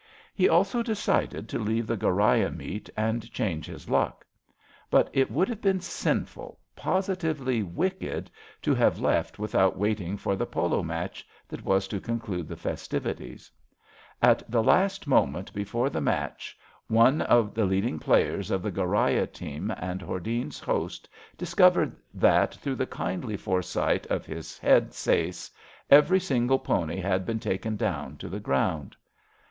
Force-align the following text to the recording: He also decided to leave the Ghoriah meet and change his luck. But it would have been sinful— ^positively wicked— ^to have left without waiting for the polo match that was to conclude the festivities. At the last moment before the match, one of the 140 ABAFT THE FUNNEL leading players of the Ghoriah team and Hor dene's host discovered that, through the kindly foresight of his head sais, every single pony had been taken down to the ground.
He 0.33 0.49
also 0.49 0.81
decided 0.81 1.47
to 1.49 1.59
leave 1.59 1.85
the 1.85 1.95
Ghoriah 1.95 2.49
meet 2.49 2.89
and 2.97 3.31
change 3.31 3.67
his 3.67 3.87
luck. 3.87 4.25
But 4.89 5.11
it 5.13 5.29
would 5.29 5.47
have 5.47 5.61
been 5.61 5.79
sinful— 5.79 6.59
^positively 6.75 7.61
wicked— 7.63 8.31
^to 8.63 8.75
have 8.75 8.99
left 8.99 9.37
without 9.37 9.77
waiting 9.77 10.17
for 10.17 10.35
the 10.35 10.47
polo 10.47 10.81
match 10.81 11.23
that 11.47 11.63
was 11.63 11.87
to 11.89 11.99
conclude 12.01 12.47
the 12.47 12.55
festivities. 12.55 13.51
At 14.23 14.41
the 14.49 14.63
last 14.63 15.05
moment 15.05 15.53
before 15.53 15.87
the 15.91 16.01
match, 16.01 16.57
one 16.87 17.21
of 17.21 17.53
the 17.53 17.61
140 17.61 17.61
ABAFT 17.61 17.61
THE 17.61 17.61
FUNNEL 17.61 17.69
leading 17.69 17.99
players 17.99 18.49
of 18.49 18.63
the 18.63 18.71
Ghoriah 18.71 19.31
team 19.31 19.71
and 19.77 20.01
Hor 20.01 20.19
dene's 20.19 20.59
host 20.59 21.07
discovered 21.37 21.95
that, 22.11 22.55
through 22.55 22.77
the 22.77 22.87
kindly 22.87 23.37
foresight 23.37 24.07
of 24.07 24.25
his 24.25 24.57
head 24.57 24.95
sais, 24.95 25.51
every 25.91 26.19
single 26.19 26.57
pony 26.57 26.97
had 26.97 27.23
been 27.23 27.39
taken 27.39 27.75
down 27.75 28.17
to 28.17 28.29
the 28.29 28.39
ground. 28.39 28.95